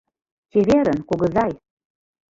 [0.49, 1.53] Чеверын, кугызай...